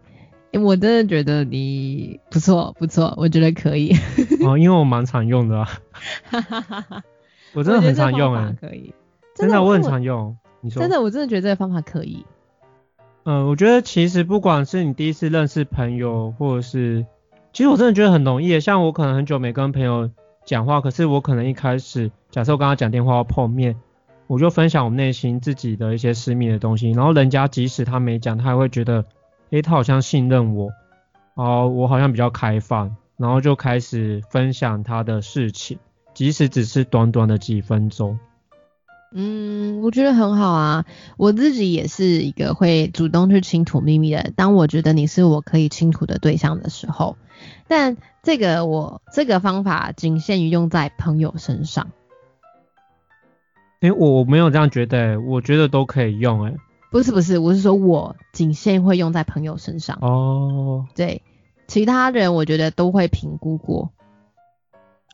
[0.52, 3.96] 我真的觉得你不错，不错，我觉得可以。
[4.46, 5.64] 哦，因为我蛮常用的。
[5.64, 5.80] 哈
[6.42, 7.04] 哈哈哈
[7.54, 8.54] 我真的很常用哎。
[8.60, 8.94] 可以。
[9.36, 10.38] 真的，我很常用。
[10.62, 10.82] 你说。
[10.82, 12.26] 真的，我真的觉得这个方法可以。
[13.24, 17.06] 嗯，我觉得其实不管是你第一次认识朋友，或者是，
[17.52, 18.60] 其实我真的觉得很容易。
[18.62, 20.10] 像我可能很久没跟朋友
[20.46, 23.76] 讲话，可是我可能一开始，假设我跟他讲电话要碰面，
[24.28, 29.04] 我就分享我内心自己的一些私密的东西，然后人家即使他没讲，他还会觉得，
[29.50, 30.72] 诶，他好像信任我，
[31.34, 35.80] 哦，我好像比较开放，然后就开始分享他的事情，
[36.14, 38.18] 即使只是短短的几分钟。
[39.12, 40.86] 嗯，我觉得很好啊。
[41.18, 44.34] 我自己也是一个会主动去倾吐秘密的人。
[44.36, 47.18] 当我觉得你是我可以倾吐的对象的时候，
[47.68, 51.92] 但这个我这个方法仅限于用在朋友身上。
[53.80, 56.54] 诶，我没有这样觉得，我觉得都可以用，哎。
[56.90, 59.98] 不是不是，我是说我仅限会用在朋友身上。
[60.02, 60.86] 哦。
[60.96, 61.22] 对，
[61.68, 63.92] 其他人我觉得都会评估过。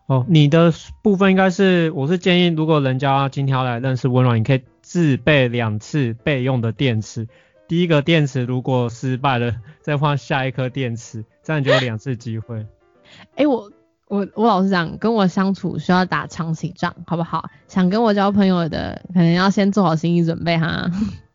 [0.05, 7.25] 哦，你的部分应该是，我是建议，如果人家今天要来认识温暖，你可以自备两次备用的电池。
[7.69, 12.65] 第一个电池如果失败了，再换下一颗电池，这样就有两次机会。
[13.37, 13.71] 哎，我
[14.09, 17.49] 我我老实讲，跟我相处需要打长期仗，好不好？
[17.69, 20.91] 想跟我交朋友的，可能要先做好心理准备哈。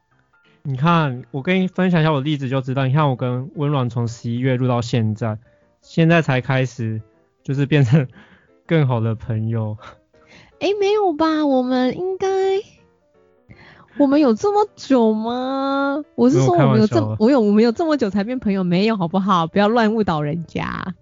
[0.62, 2.86] 你看，我跟你分享一下我的例子就知道。
[2.86, 5.38] 你看我跟温暖从十一月入到现在，
[5.80, 7.00] 现在才开始，
[7.42, 8.06] 就是变成。
[8.68, 9.78] 更好的朋友？
[10.60, 11.46] 哎，没有吧？
[11.46, 12.28] 我们应该，
[13.98, 16.04] 我们有这么久吗？
[16.14, 18.62] 我是说我们有这，我有我们有这么久才变朋友？
[18.62, 19.46] 没有，好不好？
[19.46, 20.94] 不要乱误导人家。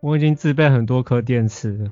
[0.00, 1.90] 我已经自备很多颗电池了。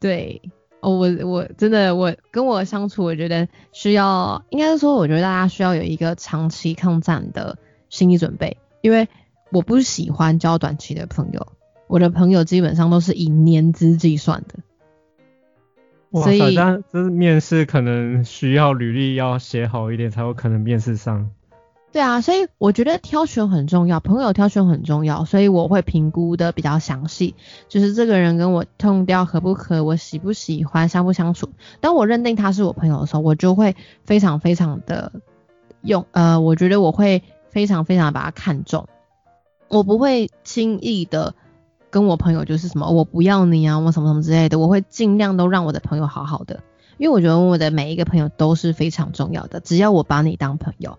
[0.00, 0.42] 对，
[0.80, 7.58] 哦，我我真的我跟我相处，我觉得需要，应该是说，我觉得大家需要有一个长期抗战的
[7.90, 9.06] 心理准备，因为
[9.52, 11.46] 我不喜欢交短期的朋友。
[11.88, 21.30] 我的朋友基本上都是以年资计算的，所以但这面试可能需要履历要写好一点才有可能面试上。
[21.92, 27.34] 对啊，所以我觉得挑选很重要，朋友挑选很重要，所以我会评估的比较详细，
[27.68, 31.48] 就是这个人跟我痛调合不合，我喜不喜欢，相不相处。
[31.80, 35.12] 当我认定他是我朋友的时候，我就会非常非常的
[35.80, 38.88] 用，呃，我觉得我会非常非常把他看重，
[39.68, 41.34] 我不会轻易的。
[41.90, 46.62] 跟我朋友就是什么，我不要你啊，我什么什么之类的，我会尽量都让我的朋友好好的，
[46.98, 49.60] 因为我觉得我的每一个朋友都是非常重要的。
[49.60, 50.98] 只要我把你当朋友，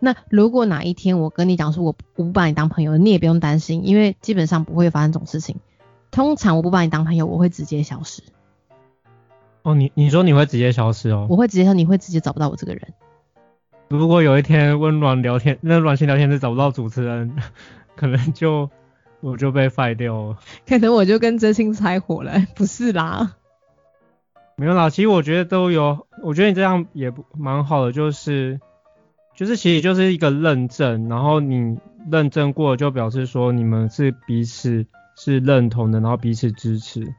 [0.00, 5.56] 那如果哪一天我跟你讲说我我不把你当朋友，你也不用担心，因为基本上不会发生这种事情。
[6.10, 8.22] 通常我不把你当朋友，我会直接消失。
[9.62, 11.26] 哦，你你说你会直接消失哦？
[11.30, 12.92] 我会直接说你会直接找不到我这个人。
[13.88, 17.34] 如果有一天温暖聊天，那暖心聊天室找不到主持人，
[17.94, 18.70] 可能就。
[19.24, 23.36] 我就被废掉了，可能我就跟真心拆伙了，不是啦。
[24.54, 28.60] 没有啦，其实我觉得都有，我觉得你这样也不蛮好的，就是
[29.34, 31.78] 就是其实就是一个认证，然后你
[32.10, 34.84] 认证过就表示说你们是彼此
[35.16, 37.14] 是认同的，然后彼此支持。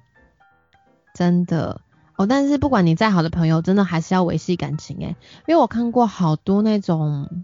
[1.15, 1.81] 真的
[2.17, 5.15] 哦，但是不管你再好的朋友，真的还是要维系感情诶，
[5.47, 7.43] 因为我看过好多那种，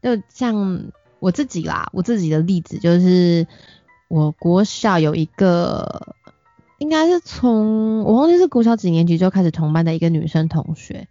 [0.00, 0.92] 就像。
[1.22, 3.46] 我自己啦，我自己的例子就是，
[4.08, 6.16] 我国小有一个，
[6.78, 11.06] 应该是从我忘记是国小几年级就开始同班的一个女生同学，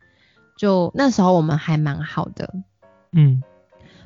[0.58, 2.54] 就那时候我们还蛮好的，
[3.13, 3.41] 嗯，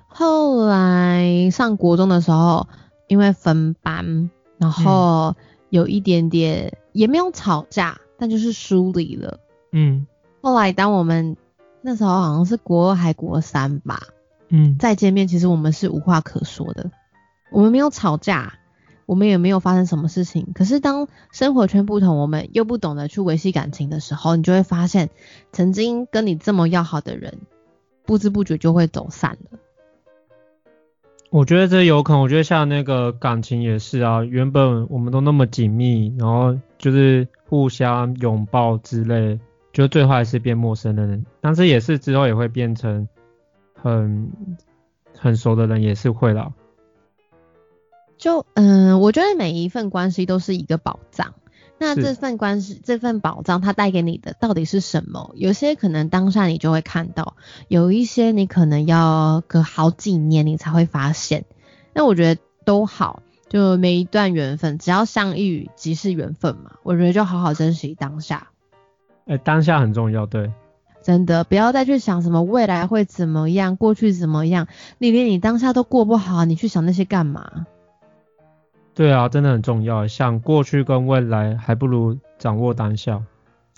[0.08, 2.68] 后来上国中的时候，
[3.08, 5.36] 因为分班，然后
[5.72, 9.40] 有一点点也没有吵架，但就是疏离了，
[9.72, 10.06] 嗯，
[10.44, 11.36] 后来当我们
[11.82, 14.00] 那时候好像是国二还国三吧。
[14.50, 16.92] 嗯，再见面，其实我们是无话可说的，
[17.52, 18.54] 我们没有吵架，
[19.08, 20.50] 我们也没有发生什么事情。
[20.54, 25.10] 可是当生活圈不同，我们又不懂得去维系感情的时候，你就会发现，
[25.52, 27.40] 曾经跟你这么要好的人，
[28.06, 29.58] 不知不觉就会走散了。
[31.32, 39.40] 我觉得这有可能，我觉得像那个感情也是啊，原本我们都那么紧密，然后就是互相拥抱之类，
[39.74, 43.08] 就最后还是变陌生的人，但是也是之后也会变成。
[43.86, 44.32] 很
[45.16, 46.54] 很熟的人也是会啦。
[48.18, 51.36] 就嗯，我觉得每一份关系都是一个宝藏。
[51.78, 55.34] 那这份关系，这份宝藏，它带给你的到底是什么？
[55.36, 57.36] 有些可能当下你就会看到，
[57.68, 61.46] 有一些你可能要隔好几年你才会发现。
[61.94, 66.78] 那我觉得都好，就每一段缘分，只要相遇即是缘分嘛。
[66.82, 68.48] 我觉得就好好珍惜当下。
[69.28, 70.52] 哎，当下很重要，对。
[71.06, 77.68] 真的不要再去想什么未来会怎么样，过去怎么样，你连你当下都过不好，你去想那些干嘛？
[78.96, 83.22] 对啊，真的很重要，想过去跟未来，还不如掌握当下。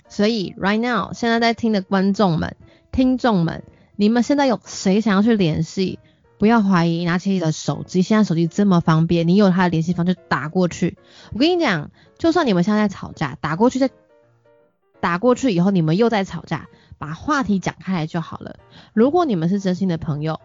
[0.08, 2.56] 所以，right now，现在在听的观众们、
[2.92, 3.62] 听众们，
[3.96, 5.98] 你们现在有谁想要去联系？
[6.38, 10.96] 不要怀疑，拿起你的手机，现在手机这么方便，你有他的联系方式打过去。
[11.34, 13.90] 我跟你讲，就算你们现在吵架，打过去再
[15.00, 16.68] 打过去以后，你们又在吵架。
[16.98, 18.56] 把话题讲开来就好了。
[18.92, 20.40] 如果你们是真心的朋友，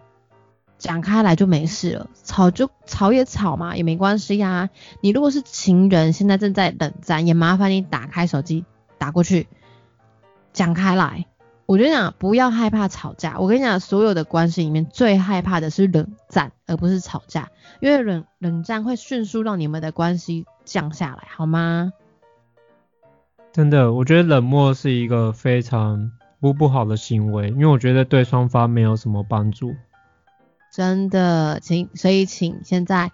[0.78, 2.10] 讲开来就没事了。
[2.24, 4.70] 吵就吵也吵嘛，也没关系呀。
[5.02, 8.66] 你如果是情人，现在正在冷战，也麻烦你打开手机
[8.98, 9.48] 打过去，
[10.54, 11.26] 讲开来。
[11.66, 13.40] 我我跟你讲，不要害怕吵架。
[13.40, 17.50] 我跟你讲，所有的关系里面最害怕的是冷战，而不是吵架，
[17.80, 21.92] 因为冷冷战会迅速让你们的关系降下来，好吗？
[23.54, 26.12] 真的，我觉得冷漠是一个非常
[26.44, 29.74] 不不好的行为，因为我觉得对双方没有什么帮助。
[30.74, 33.14] 真的，请所以请现在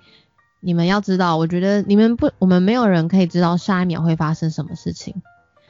[0.60, 5.22] 你们要知道，我觉得你们不，我们没有人可以知道下一秒会发生什么事情。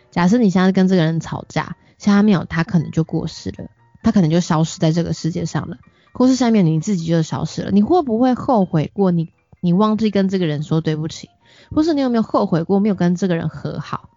[0.10, 3.70] 假设你现在跟这个人吵架，下一秒他可能就过世了，
[4.04, 5.80] 他可能就消失在这个世界上了，
[6.14, 11.28] 或是下面你自己就消失了，你会不会后悔过你你忘记跟这个人说对不起，
[11.76, 14.08] 或是你有没有后悔过没有跟这个人和好，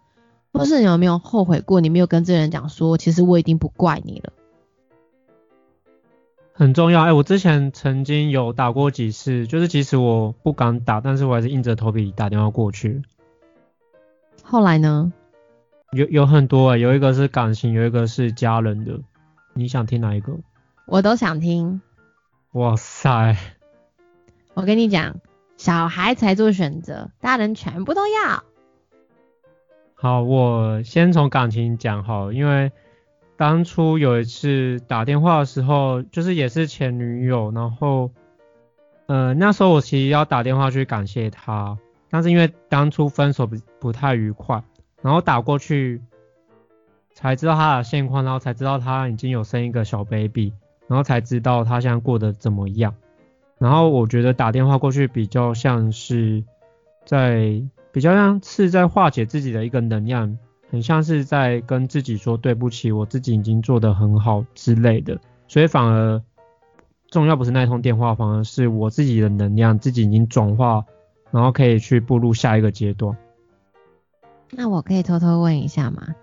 [0.52, 4.32] 或是你有没有后悔过你没有跟这个人讲说，其实我已经不怪你了。
[6.52, 13.02] 很重要，哎，我之前曾经有打过几次，就是即使我不敢打，但是我还是硬着头皮打电话过去。
[14.42, 15.12] 后来呢？
[15.92, 19.00] 有有很多哎，有一个是感情，有一个是家人的，
[19.54, 20.32] 你想听哪一个？
[20.86, 21.80] 我都想听。
[22.52, 23.36] 哇塞！
[24.52, 25.16] 我跟你讲，
[25.56, 28.44] 小孩才做选择，大人全部都要。
[30.02, 32.72] 好，我先从感情讲好，因为。
[33.34, 38.10] 当初有一次打电话的时候，就是也是前女友，然后，
[39.06, 41.76] 呃，那时候我其实要打电话去感谢她，
[42.08, 44.62] 但是因为当初分手不不太愉快，
[45.00, 46.00] 然后打过去
[47.12, 50.52] 才知道她的现况，然后才知道她已经有生一个小 baby，
[50.86, 52.94] 然后才知道她现在过得怎么样，
[53.58, 56.44] 然后我觉得打电话过去比较像是
[57.04, 57.60] 在
[57.92, 60.36] 比较像是在化解自己的一个能量。
[60.70, 66.22] 很像是在跟自己说对不起，我自己已经做得很好之类的，所以反而
[67.10, 70.82] 重要不是那通电话，反而是我自己的能量自己已经转化，
[71.30, 73.14] 然后可以去步入下一个阶段。
[74.50, 76.14] 那我可以偷偷问一下吗？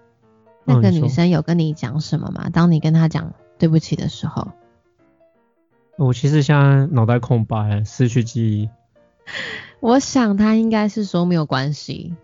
[0.66, 2.50] 那个女生有跟你讲什么吗？
[2.50, 4.48] 当你跟她讲对不起的时候？
[5.96, 8.70] 我其实现在脑袋空白，失去记忆。
[9.80, 12.16] 我想他应该是说没有关系。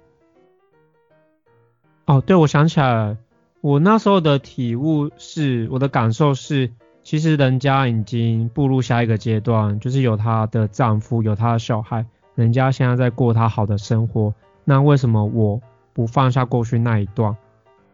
[2.05, 3.17] 哦，对，我想起来了，
[3.61, 6.71] 我那时候的体悟是，我的感受是，
[7.03, 14.33] 其实人家已经步入下一个阶段，就是有她的丈夫，有她的小孩，人家现在在过她好的生活，
[14.63, 15.61] 那为什么我
[15.93, 17.35] 不放下过去那一段，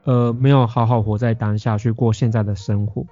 [0.04, 3.06] 呃，没有好好活在当下去过现在的生活？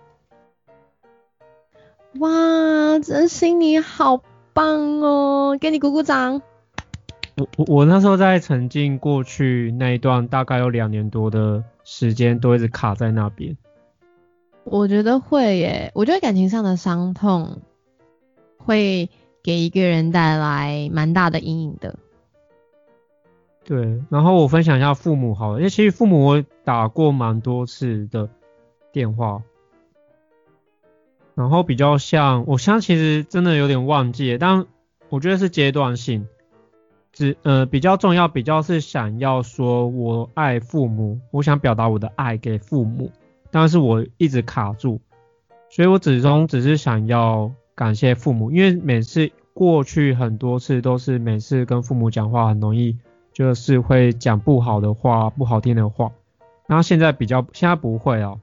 [2.20, 4.18] 哇，真心你好
[4.54, 6.42] 棒哦，给你鼓鼓掌。
[7.38, 13.56] 我我我那时候在沉浸过去那一段大概有两年多的时间，都一直卡在那边。
[14.66, 17.62] 我觉得会耶，我觉得感情上的伤痛
[18.58, 19.10] 会
[19.42, 21.98] 给一个人带来蛮大的阴影的。
[23.64, 28.30] 对，然后我分享一下父母好，了，因为其实父母我打过蛮多次的
[28.92, 29.42] 电话，
[31.40, 34.66] 然后比较像，我现在其实真的有点忘记，但
[35.08, 36.28] 我觉得是阶段性。
[37.14, 43.10] 只呃比较重要，比较是想要说我爱父母，我想表达我的爱给父母，
[43.52, 45.00] 但是我一直卡住，
[45.70, 52.98] 所以我始终只是想要感谢父母，因为每次过去很多次都是每次跟父母讲话很容易
[53.32, 56.12] 就是会讲不好的话，不好听的话，
[56.68, 58.42] 然后现在比较现在不会哦，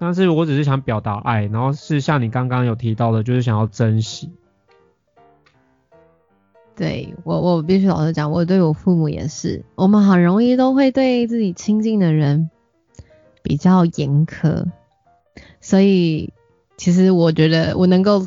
[0.00, 4.30] 但是我只是想表达爱，然后是像你刚刚有提到的，就是想要珍惜。
[6.74, 12.48] 对我，我必须老实讲，我对我父母也是，我们很容易都会对自己亲近的人
[13.42, 14.64] 比较严苛，
[15.60, 16.32] 所以
[16.78, 18.26] 其实我觉得我能够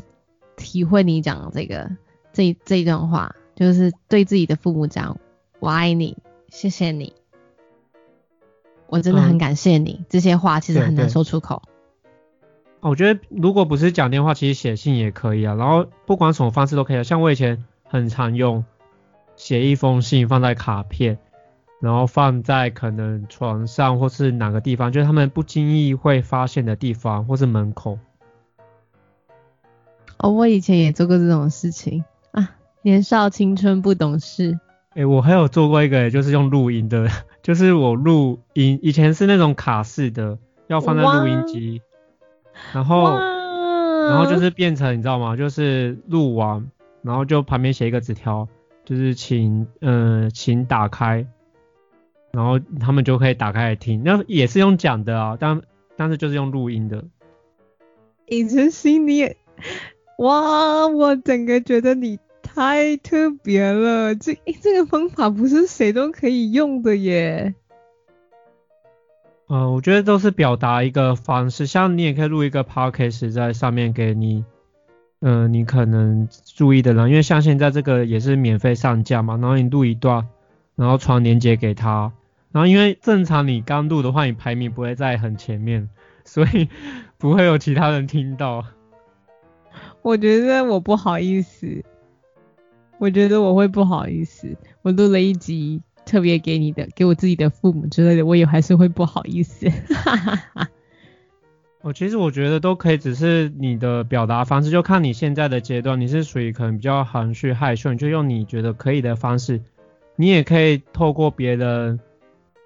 [0.55, 1.89] 体会你讲这个
[2.31, 5.17] 这这一段话，就是对自己的父母讲
[5.59, 6.15] 我爱你，
[6.49, 7.13] 谢谢你，
[8.93, 11.61] 我真的很感谢你，这些话其实很难说出口。
[12.79, 17.65] 我觉得如果不是讲电话，其实写信也可以啊，然后不管什么方式都可以啊，像我以前。
[17.85, 18.65] 很常用
[19.35, 21.19] 写一封信放在卡片，
[21.79, 27.99] 然后放在可能床上或是哪个地方，就是他们不经意会发现的地方，或是门口。
[30.17, 34.59] 哦，我以前也做过这种事情啊，年少青春不懂事。
[34.95, 37.07] 哎，我还有做过一个，就是用录音的，
[37.43, 41.83] 就是我录音，以前是那种卡式的，要放在录音机，
[42.73, 45.35] 然后然后就是变成你知道吗？
[45.35, 46.71] 就是录完。
[47.05, 48.47] 然后就旁边写一个纸条，
[48.85, 51.27] 就是请，呃，请打开，
[52.31, 54.01] 然后他们就可以打开来听。
[54.05, 55.61] 那也是用讲的啊，但
[55.97, 57.03] 但是就是用录音的。
[58.27, 59.35] 尹晨曦，你也，
[60.19, 62.17] 哇，我整个觉得你
[62.53, 64.15] 太特别了。
[64.15, 67.55] 这这个方法不是谁都可以用的耶。
[69.47, 74.43] 呃，我觉得都是表达一个方式，像你也可以录一个 podcast 在上面给你，
[75.19, 80.27] 呃，你可能注意的人，因为像现在这个也是免费上架嘛，然后你录一段，
[80.75, 82.13] 然后传链接给他，
[82.51, 85.89] 然后因为正常你刚录的话，你排名不会在很前面，
[86.23, 86.69] 所以
[87.17, 88.63] 不会有其他人听到。
[90.01, 91.83] 我觉得我不好意思，
[93.03, 95.81] 我觉得我会不好意思，我录了一集。
[96.05, 99.67] 特别给你的，给我自己的父母之类的，我也还是会不好意思。
[101.81, 109.61] 我 其实我觉得都可以，只是你的表达方式，就看你现在的阶段，你是属于可能比较含蓄害羞，你就用你觉得可以的方式。
[110.17, 112.01] 你也可以透过别人，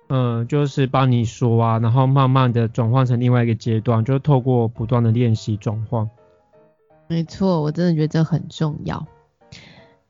[0.09, 6.09] 嗯，就是帮你说啊，然后慢慢的转换成另外一个阶段，就透过不断的练习转换。
[7.07, 9.07] 没错，我真的觉得这很重要。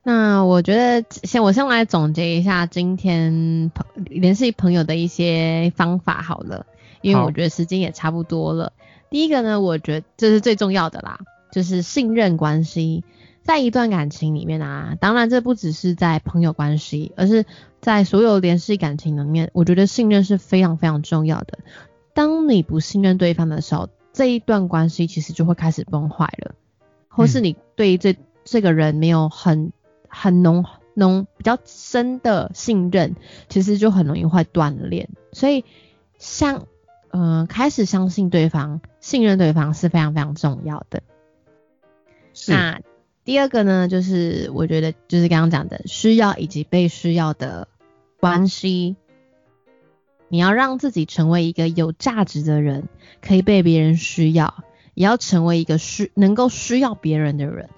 [0.08, 6.64] 那我觉得先我先来总结一下今天朋联系朋友的一些方法好了，
[7.02, 8.72] 因为我觉得时间也差不多了。
[9.10, 11.18] 第一个呢，我觉得这是最重要的啦，
[11.52, 13.04] 就是信任关系。
[13.42, 17.44] 在一段感情里面啊，当然这不只是在朋友关系，而是
[17.82, 21.58] 在所有联系感情里面，我觉得信任是非常非常重要的。
[22.14, 26.54] 当你不信任对方的时候，这一段关系其实就会开始崩坏了，
[27.08, 29.70] 或是你对这这个人没有很。
[30.08, 33.14] 很浓浓比较深的信任，
[33.48, 35.08] 其实就很容易会断裂。
[35.32, 35.64] 所以，
[36.18, 36.66] 像
[37.10, 41.02] 嗯开始相信对方、信任对方是非常非常重要的。
[42.48, 42.80] 那
[43.24, 47.68] 第二个呢，就是我觉得就是刚刚讲的需要以及被需要的
[48.20, 48.96] 关系，
[50.28, 52.88] 你要让自己成为一个有价值的人，
[53.20, 57.68] 可以被别人需要，也要成为一个需能够需要别人的人。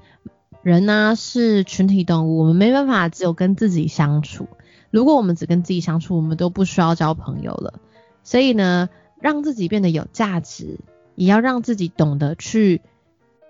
[0.63, 4.49] 人呢是群体动物，我们没办法只有跟自己相处。
[4.91, 7.81] 如果我们只跟自己相处，我们都不需要交朋友了。
[8.23, 8.89] 所以呢，
[9.21, 10.79] 让自己变得有价值，
[11.15, 12.83] 也要让自己懂得去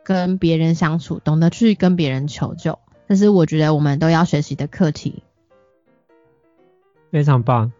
[0.04, 2.78] 跟别人相处，懂得去跟别人求救。
[3.08, 5.24] 这是我觉得我们都要学习的课题。
[7.11, 7.72] 非常棒。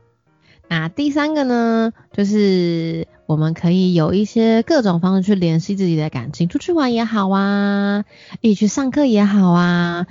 [0.71, 8.05] 那第三个呢，就是我们可以有一些各种方式去联系自己的感情，出去玩也好啊，
[8.41, 10.07] 一起去上课也好啊，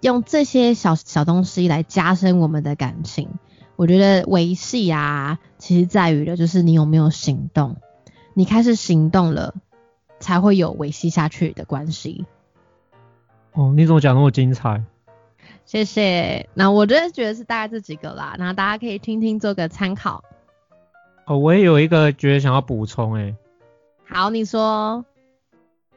[0.00, 3.30] 用这些小小东西来加深我们的感情。
[3.74, 7.76] 我觉得维系啊，其实在于的就是你有没有行动，
[8.34, 9.54] 你开始行动了，
[10.20, 12.26] 才会有维系下去的关系。
[13.54, 14.84] 哦，你怎么讲那么精彩？
[15.70, 20.24] 谢谢，那我真的觉得是大概这几个啦，那大家可以听听做个参考。
[21.26, 23.36] 哦，我也有一个觉得想要补充，诶。
[24.04, 25.04] 好，你说。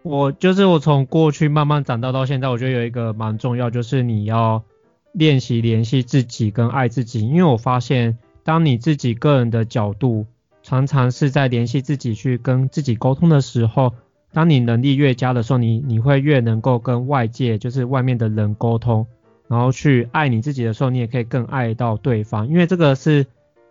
[0.04, 4.64] 我就是我从过去慢慢长大到现在，我觉得有一个蛮重要，就是你要
[5.12, 10.28] 练习联系自己跟爱自己，因为我发现当你自己个人的角度
[10.62, 13.96] 常常是在联系自己去跟自己沟通的时候，
[14.34, 19.08] 当你能力越佳的时候，你你会越能够跟外界就是外面的人沟通。
[19.54, 23.28] 然后去爱你自己的时候，你也可以更爱到对方，因为这个是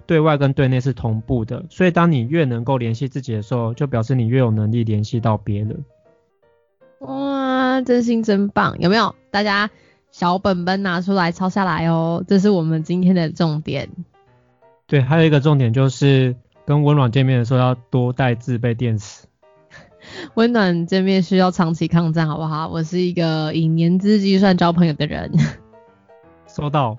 [0.07, 1.65] 对外跟对内是同步的。
[1.71, 5.85] 所以当你越能够联系自己的时候，就表示你越有能力联系到别人。
[7.01, 8.79] 哇，真心真棒！
[8.79, 9.13] 有没有？
[9.33, 9.69] 大家
[10.13, 13.89] 小本本拿出来抄下来哦，这是我们今天的重点。
[14.87, 19.27] 对，还有一个重点就是跟温暖见面的时候要多带自备电池。
[20.35, 22.69] 温暖见面需要长期抗战，好不好？
[22.69, 25.33] 我是一个以年资计算交朋友的人。
[26.55, 26.97] 收到。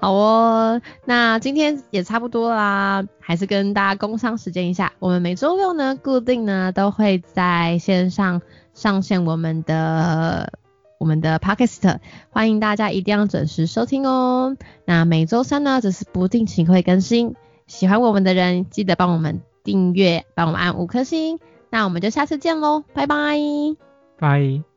[0.00, 4.92] 好哦，那今天也差不多啦，还是跟大家工商时间一下。
[5.00, 8.40] 我们每周六呢，固定呢都会在线上
[8.74, 10.52] 上线我们的
[10.98, 11.98] 我们的 podcast，
[12.30, 14.56] 欢迎大家一定要准时收听哦。
[14.84, 17.34] 那每周三呢，则是不定期会更新。
[17.66, 21.40] 喜欢我们的人，记得帮我们订阅，帮我们按五颗星。
[21.70, 23.36] 那我们就下次见喽，拜拜。
[24.16, 24.67] 拜。